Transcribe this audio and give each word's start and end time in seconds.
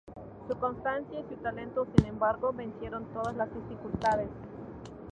Su 0.49 0.57
constancia 0.57 1.19
y 1.19 1.23
su 1.29 1.39
talento, 1.43 1.85
sin 1.95 2.07
embargo, 2.07 2.51
vencieron 2.51 3.05
todas 3.13 3.35
las 3.35 3.53
dificultades. 3.53 4.29